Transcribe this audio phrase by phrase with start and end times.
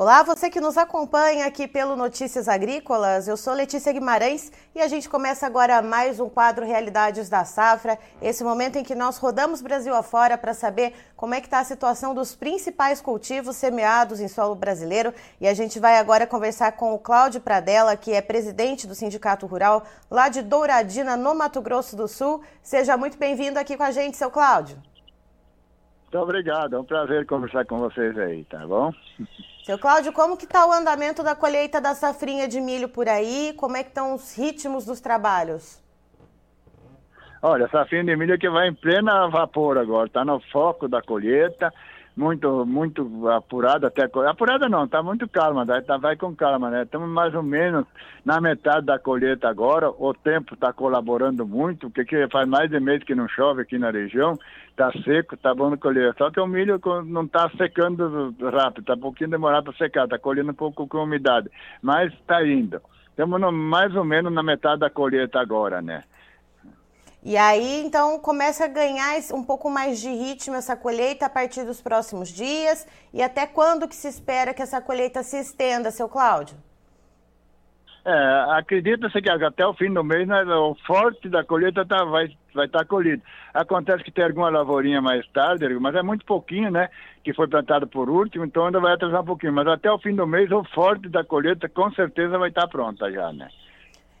[0.00, 3.26] Olá, você que nos acompanha aqui pelo Notícias Agrícolas.
[3.26, 7.98] Eu sou Letícia Guimarães e a gente começa agora mais um quadro Realidades da Safra.
[8.22, 11.64] Esse momento em que nós rodamos Brasil afora para saber como é que está a
[11.64, 15.12] situação dos principais cultivos semeados em solo brasileiro.
[15.40, 19.46] E a gente vai agora conversar com o Cláudio Pradella, que é presidente do Sindicato
[19.46, 22.40] Rural lá de Douradina, no Mato Grosso do Sul.
[22.62, 24.80] Seja muito bem-vindo aqui com a gente, seu Cláudio.
[26.10, 28.90] Muito obrigado, é um prazer conversar com vocês aí, tá bom?
[29.62, 33.52] Seu Cláudio, como que está o andamento da colheita da safrinha de milho por aí?
[33.58, 35.82] Como é que estão os ritmos dos trabalhos?
[37.42, 40.88] Olha, a safrinha de milho é que vai em plena vapor agora, está no foco
[40.88, 41.70] da colheita
[42.18, 44.04] muito, muito apurada até.
[44.28, 46.82] Apurada não, está muito calma, tá, vai com calma, né?
[46.82, 47.86] Estamos mais ou menos
[48.24, 53.04] na metade da colheita agora, o tempo está colaborando muito, porque faz mais de mês
[53.04, 54.36] que não chove aqui na região,
[54.70, 56.12] está seco, está bom de colher.
[56.18, 60.18] Só que o milho não está secando rápido, está um pouquinho demorado para secar, está
[60.18, 61.48] colhendo um pouco com umidade,
[61.80, 62.80] mas está indo.
[63.10, 66.02] Estamos no, mais ou menos na metade da colheita agora, né?
[67.22, 71.64] E aí, então, começa a ganhar um pouco mais de ritmo essa colheita a partir
[71.64, 72.86] dos próximos dias.
[73.12, 76.56] E até quando que se espera que essa colheita se estenda, seu Cláudio?
[78.04, 82.28] É, acredita-se que até o fim do mês né, o forte da colheita tá, vai
[82.54, 83.22] vai estar tá colhido.
[83.52, 86.88] Acontece que tem alguma lavourinha mais tarde, mas é muito pouquinho, né?
[87.22, 89.52] Que foi plantado por último, então ainda vai atrasar um pouquinho.
[89.52, 92.68] Mas até o fim do mês o forte da colheita com certeza vai estar tá
[92.68, 93.48] pronta já, né?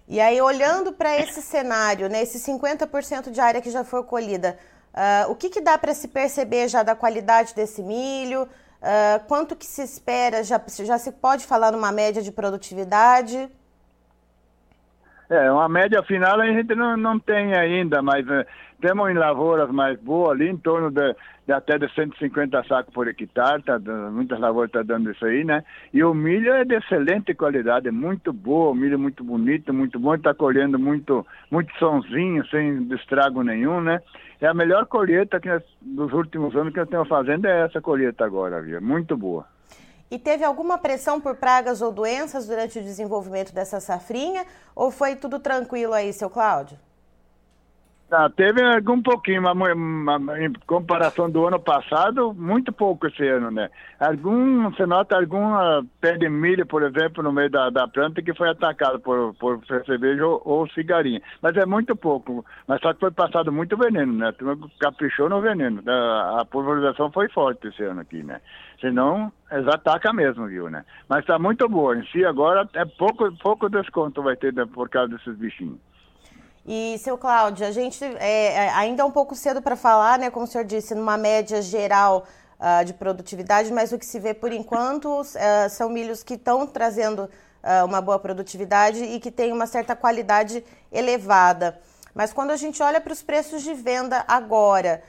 [0.08, 4.58] E aí, olhando para esse cenário, né, esse 50% de área que já foi colhida,
[4.94, 8.44] uh, o que, que dá para se perceber já da qualidade desse milho?
[8.44, 10.42] Uh, quanto que se espera?
[10.42, 13.50] Já, já se pode falar numa média de produtividade?
[15.28, 18.46] É, uma média final a gente não, não tem ainda, mas uh,
[18.80, 21.14] temos em lavouras mais boas ali, em torno de,
[21.48, 23.78] de até de 150 sacos por hectare, tá,
[24.12, 25.64] muitas lavouras estão tá dando isso aí, né?
[25.94, 29.98] E o milho é de excelente qualidade, é muito boa, o milho muito bonito, muito
[29.98, 33.98] bom, está colhendo muito, muito sonzinho, sem estrago nenhum, né?
[34.42, 37.80] É a melhor colheita que nós, dos últimos anos que nós estamos fazendo é essa
[37.80, 38.82] colheita agora, viu?
[38.82, 39.46] Muito boa.
[40.10, 44.44] E teve alguma pressão por pragas ou doenças durante o desenvolvimento dessa safrinha?
[44.76, 46.78] Ou foi tudo tranquilo aí, seu Cláudio?
[48.10, 53.68] Ah, teve algum pouquinho, mas, em comparação do ano passado, muito pouco esse ano, né?
[54.00, 55.52] Algum, você nota algum
[56.00, 59.60] pé de milho, por exemplo, no meio da, da planta que foi atacado por, por
[59.84, 61.20] cerveja ou, ou cigarinha.
[61.42, 62.46] Mas é muito pouco.
[62.66, 64.32] Mas só que foi passado muito veneno, né?
[64.80, 65.82] Caprichou no veneno.
[65.86, 68.40] A, a pulverização foi forte esse ano aqui, né?
[68.80, 70.82] Senão, eles atacam mesmo, viu, né?
[71.10, 71.94] Mas está muito boa.
[71.94, 75.87] Em si, agora, é pouco, pouco desconto vai ter né, por causa desses bichinhos.
[76.70, 80.28] E, seu Cláudio, a gente é, é ainda é um pouco cedo para falar, né,
[80.28, 82.26] como o senhor disse, numa média geral
[82.60, 85.24] uh, de produtividade, mas o que se vê por enquanto uh,
[85.70, 90.62] são milhos que estão trazendo uh, uma boa produtividade e que têm uma certa qualidade
[90.92, 91.80] elevada.
[92.14, 95.02] Mas quando a gente olha para os preços de venda agora,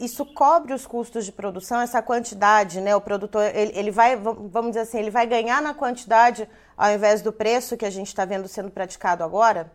[0.00, 2.96] isso cobre os custos de produção, essa quantidade, né?
[2.96, 6.48] O produtor ele, ele vai, vamos dizer assim, ele vai ganhar na quantidade
[6.78, 9.70] ao invés do preço que a gente está vendo sendo praticado agora?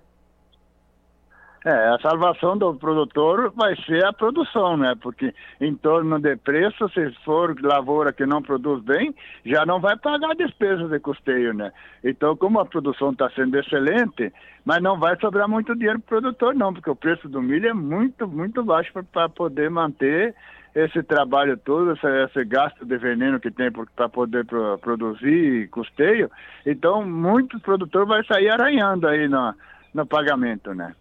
[1.67, 4.95] É, a salvação do produtor vai ser a produção, né?
[5.01, 9.13] Porque em torno de preço, se for lavoura que não produz bem,
[9.45, 11.73] já não vai pagar despesas de custeio, né?
[12.01, 14.31] Então, como a produção está sendo excelente,
[14.63, 17.67] mas não vai sobrar muito dinheiro para o produtor, não, porque o preço do milho
[17.67, 20.33] é muito, muito baixo para poder manter
[20.73, 26.31] esse trabalho todo, esse, esse, gasto de veneno que tem para poder pro, produzir custeio.
[26.65, 29.53] Então, muitos produtores vai sair arranhando aí no,
[29.93, 30.95] no pagamento, né?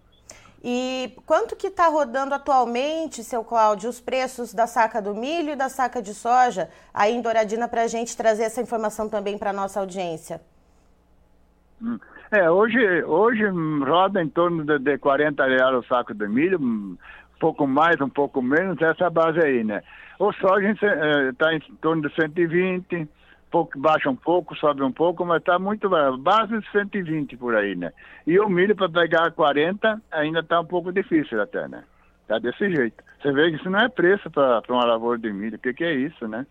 [0.69, 5.57] E quanto que está rodando atualmente, seu Cláudio, os preços da saca do milho e
[5.57, 9.51] da saca de soja aí em Douradina para a gente trazer essa informação também para
[9.51, 10.41] a nossa audiência?
[11.81, 12.01] Hum.
[12.33, 13.45] É, hoje, hoje
[13.87, 16.97] roda em torno de, de 40 reais o saco de milho, um
[17.39, 19.85] pouco mais, um pouco menos, essa base aí, né?
[20.19, 23.09] O soja está é, tá em torno de 120,
[23.51, 25.89] pouco, baixa um pouco, sobe um pouco, mas está muito
[26.19, 27.93] base 120 por aí, né?
[28.27, 31.85] E o milho para pegar 40 ainda está um pouco difícil até, né?
[32.27, 33.03] Tá desse jeito.
[33.23, 35.57] Você vê que isso não é preço para uma lavoura de milho.
[35.57, 36.47] O que, que é isso, né?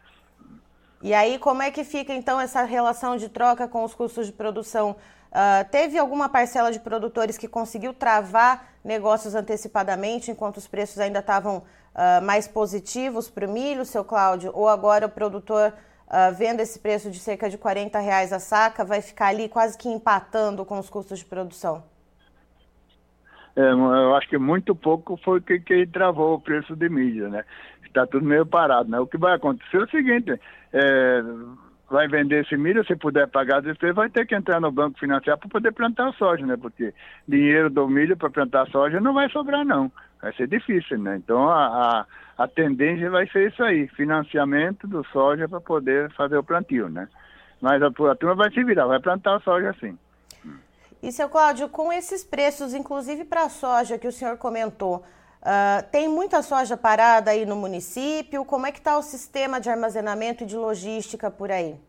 [1.02, 4.34] E aí, como é que fica então essa relação de troca com os custos de
[4.34, 4.96] produção?
[5.32, 11.20] Uh, teve alguma parcela de produtores que conseguiu travar negócios antecipadamente enquanto os preços ainda
[11.20, 14.52] estavam uh, mais positivos para o milho, seu Cláudio?
[14.54, 15.74] Ou agora o produtor
[16.08, 19.78] uh, vendo esse preço de cerca de 40 reais a saca, vai ficar ali quase
[19.78, 21.84] que empatando com os custos de produção?
[23.56, 27.46] É, eu acho que muito pouco foi que, que travou o preço de mídia, né?
[27.86, 29.00] Está tudo meio parado, né?
[29.00, 30.40] O que vai acontecer é o seguinte,
[30.74, 31.24] é,
[31.90, 35.38] vai vender esse milho, se puder pagar despesa, vai ter que entrar no banco financiar
[35.38, 36.58] para poder plantar soja, né?
[36.58, 36.94] Porque
[37.26, 39.90] dinheiro do milho para plantar soja não vai sobrar, não.
[40.22, 41.18] Vai ser difícil, né?
[41.18, 42.06] Então a,
[42.38, 46.90] a, a tendência vai ser isso aí, financiamento do soja para poder fazer o plantio,
[46.90, 47.08] né?
[47.62, 49.98] Mas a, a turma vai se virar, vai plantar soja sim.
[51.02, 55.04] E, seu Cláudio, com esses preços, inclusive para a soja que o senhor comentou,
[55.42, 58.44] uh, tem muita soja parada aí no município?
[58.44, 61.80] Como é que está o sistema de armazenamento e de logística por aí?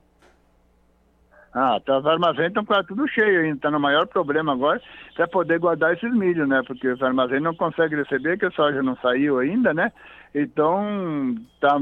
[1.58, 3.56] Ah, tá, os armazéns estão quase tudo cheio ainda.
[3.56, 4.78] Está no maior problema agora
[5.14, 6.60] para poder guardar esses milhos, né?
[6.66, 9.90] Porque os armazéns não conseguem receber, que a soja não saiu ainda, né?
[10.34, 11.80] Então, tá,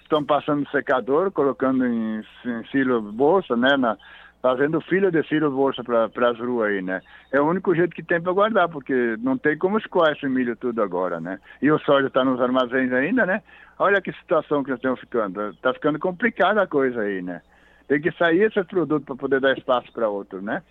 [0.00, 3.76] estão passando secador, colocando em, em silo bolsa, né?
[3.76, 3.96] Na,
[4.40, 7.00] fazendo filha de silo bolsa para as ruas aí, né?
[7.32, 10.54] É o único jeito que tem para guardar, porque não tem como escoar esse milho
[10.54, 11.40] tudo agora, né?
[11.60, 13.42] E o soja está nos armazéns ainda, né?
[13.76, 15.50] Olha que situação que nós estamos ficando.
[15.50, 17.42] Está ficando complicada a coisa aí, né?
[17.88, 20.62] Tem que sair esse produto para poder dar espaço para outro, né?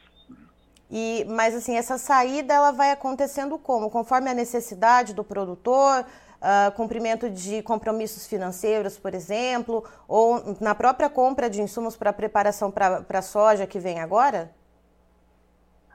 [0.90, 3.90] E, mas assim, essa saída ela vai acontecendo como?
[3.90, 6.06] Conforme a necessidade do produtor,
[6.46, 12.72] uh, cumprimento de compromissos financeiros, por exemplo, ou na própria compra de insumos para preparação
[12.72, 14.52] para a soja que vem agora?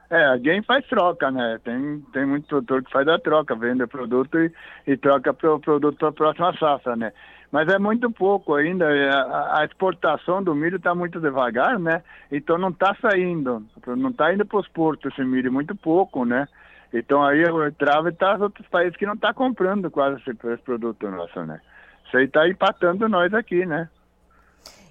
[0.09, 1.57] É, alguém faz troca, né?
[1.63, 4.51] Tem, tem muito produtor que faz a troca, vende o produto e,
[4.85, 7.13] e troca para o produto para a próxima safra, né?
[7.51, 12.01] Mas é muito pouco ainda, é, a, exportação do milho está muito devagar, né?
[12.31, 16.47] Então não está saindo, não está indo para os portos esse milho, muito pouco, né?
[16.93, 20.29] Então aí o trava está os outros países que não estão tá comprando quase esse,
[20.29, 21.59] esse produto nosso, né?
[22.07, 23.89] Isso aí está empatando nós aqui, né?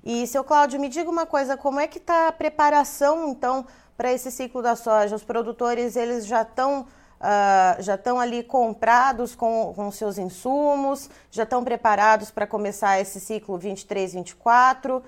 [0.05, 3.67] E, seu Cláudio, me diga uma coisa, como é que está a preparação, então,
[3.97, 5.15] para esse ciclo da soja?
[5.15, 6.87] Os produtores, eles já estão
[7.21, 13.21] uh, já estão ali comprados com, com seus insumos, já estão preparados para começar esse
[13.21, 14.97] ciclo 23, 24?
[14.99, 15.03] Uh,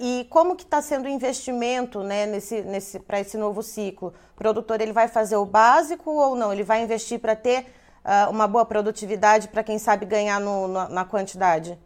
[0.00, 4.12] e como que está sendo o investimento né, nesse, nesse, para esse novo ciclo?
[4.32, 6.52] O produtor ele vai fazer o básico ou não?
[6.52, 7.66] Ele vai investir para ter
[8.04, 11.78] uh, uma boa produtividade para quem sabe ganhar no, no, na quantidade?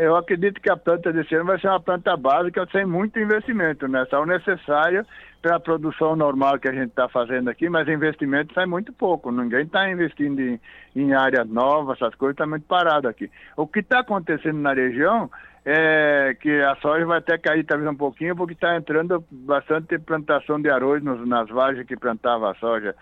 [0.00, 3.86] Eu acredito que a planta desse ano vai ser uma planta básica sem muito investimento,
[3.86, 4.06] né?
[4.08, 5.04] Só o necessário
[5.44, 9.30] para a produção normal que a gente está fazendo aqui, mas investimento sai muito pouco.
[9.30, 10.58] Ninguém está investindo em,
[10.96, 13.30] em áreas novas, essas coisas, está muito parado aqui.
[13.54, 15.30] O que está acontecendo na região
[15.64, 20.60] é que a soja vai até cair talvez um pouquinho, porque está entrando bastante plantação
[20.60, 22.94] de arroz nos, nas vargens que plantava a soja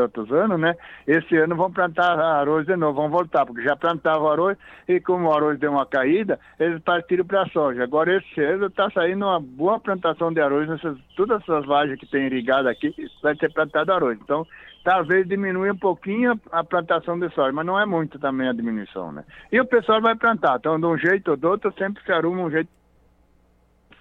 [0.00, 0.74] outros anos, né?
[1.06, 4.56] Esse ano vão plantar arroz de novo, vão voltar, porque já plantavam arroz
[4.88, 7.82] e como o arroz deu uma caída, eles partiram para a soja.
[7.82, 12.06] Agora esse ano está saindo uma boa plantação de arroz nessas todas essas vargens que
[12.06, 14.18] tem irrigada aqui, vai ser plantado arroz.
[14.22, 14.46] Então,
[14.82, 19.12] talvez diminua um pouquinho a plantação de soja, mas não é muito também a diminuição,
[19.12, 19.24] né?
[19.52, 22.42] E o pessoal vai plantar, então de um jeito ou do outro sempre se arruma
[22.42, 22.70] um jeito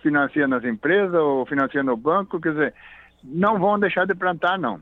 [0.01, 2.73] financiando as empresas ou financiando o banco, quer dizer,
[3.23, 4.81] não vão deixar de plantar, não.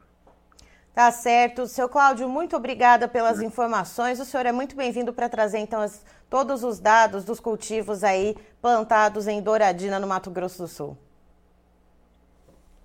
[0.94, 1.68] Tá certo.
[1.68, 4.20] Seu Cláudio, muito obrigada pelas informações.
[4.20, 8.36] O senhor é muito bem-vindo para trazer, então, as, todos os dados dos cultivos aí
[8.62, 10.98] plantados em Douradina, no Mato Grosso do Sul.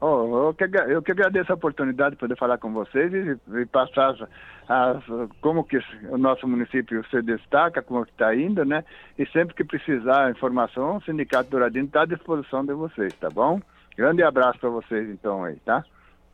[0.05, 3.67] Oh, eu, que, eu que agradeço a oportunidade de poder falar com vocês e, e
[3.67, 4.29] passar as,
[4.69, 5.79] as, como que
[6.11, 8.85] o nosso município se destaca, como está indo, né?
[9.17, 13.61] E sempre que precisar informação, o Sindicato Douradino está à disposição de vocês, tá bom?
[13.97, 15.85] Grande abraço para vocês então aí, tá?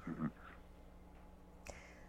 [0.06, 0.30] Uhum.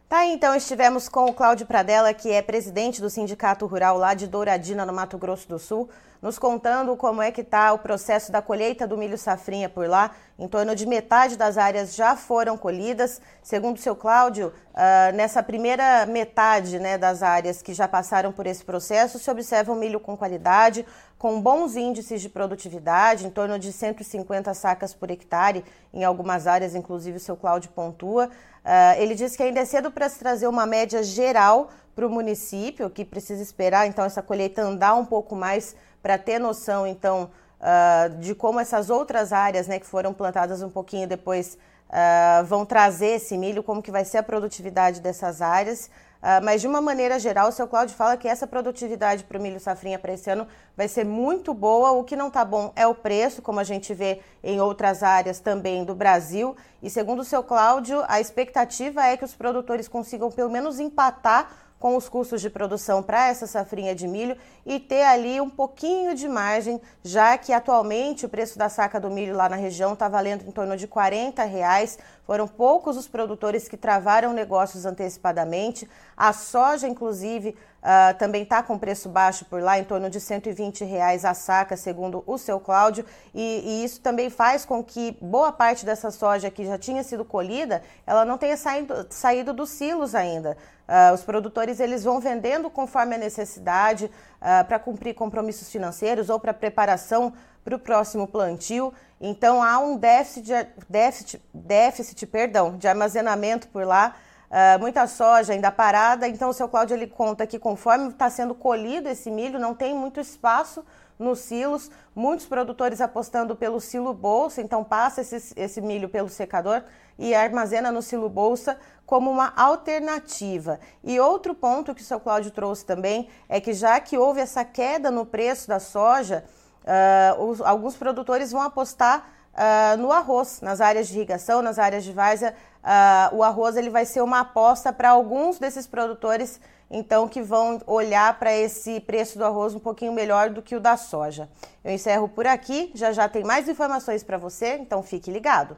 [0.10, 4.26] Tá, então estivemos com o Cláudio Pradella, que é presidente do Sindicato Rural lá de
[4.26, 5.88] Douradina, no Mato Grosso do Sul,
[6.20, 10.10] nos contando como é que está o processo da colheita do milho safrinha por lá.
[10.40, 13.22] Em torno de metade das áreas já foram colhidas.
[13.44, 18.48] Segundo o seu Cláudio, uh, nessa primeira metade né, das áreas que já passaram por
[18.48, 20.88] esse processo, se observa um milho com qualidade,
[21.20, 26.74] com bons índices de produtividade, em torno de 150 sacas por hectare, em algumas áreas,
[26.74, 28.28] inclusive o seu Cláudio pontua.
[28.28, 32.10] Uh, ele diz que ainda é cedo para se trazer uma média geral para o
[32.10, 37.30] município, que precisa esperar então essa colheita andar um pouco mais para ter noção então
[37.60, 41.58] uh, de como essas outras áreas, né, que foram plantadas um pouquinho depois,
[41.90, 45.90] uh, vão trazer esse milho, como que vai ser a produtividade dessas áreas.
[46.22, 49.42] Uh, mas de uma maneira geral, o seu Cláudio fala que essa produtividade para o
[49.42, 51.92] milho safrinha para esse ano vai ser muito boa.
[51.92, 55.40] O que não está bom é o preço, como a gente vê em outras áreas
[55.40, 56.58] também do Brasil.
[56.84, 61.50] E segundo o seu Cláudio, a expectativa é que os produtores consigam pelo menos empatar
[61.80, 66.14] com os custos de produção para essa safrinha de milho e ter ali um pouquinho
[66.14, 70.10] de margem, já que atualmente o preço da saca do milho lá na região está
[70.10, 71.98] valendo em torno de R$ reais.
[72.30, 75.90] Foram poucos os produtores que travaram negócios antecipadamente.
[76.16, 80.86] A soja, inclusive, uh, também está com preço baixo por lá, em torno de 120
[80.86, 83.04] reais a saca, segundo o seu Cláudio.
[83.34, 87.26] E, e, isso também faz com que boa parte dessa soja que já tinha sido
[87.26, 90.56] colhida, ela não tenha saído, saído dos silos ainda.
[90.88, 96.40] Uh, os produtores eles vão vendendo conforme a necessidade uh, para cumprir compromissos financeiros ou
[96.40, 97.34] para preparação
[97.64, 98.94] para o próximo plantio.
[99.20, 104.16] Então há um déficit, de, déficit, déficit perdão, de armazenamento por lá.
[104.50, 108.56] Uh, muita soja ainda parada, então o seu Cláudio ele conta que conforme está sendo
[108.56, 110.84] colhido esse milho, não tem muito espaço
[111.20, 116.82] nos silos, muitos produtores apostando pelo silo bolsa, então passa esse, esse milho pelo secador
[117.18, 120.80] e armazena no silo bolsa como uma alternativa.
[121.04, 124.64] E outro ponto que o seu Cláudio trouxe também é que já que houve essa
[124.64, 126.46] queda no preço da soja,
[126.90, 132.04] Uh, os, alguns produtores vão apostar uh, no arroz, nas áreas de irrigação, nas áreas
[132.04, 132.56] de várzea.
[132.84, 137.80] Uh, o arroz ele vai ser uma aposta para alguns desses produtores, então, que vão
[137.86, 141.48] olhar para esse preço do arroz um pouquinho melhor do que o da soja.
[141.84, 145.78] Eu encerro por aqui, já já tem mais informações para você, então fique ligado.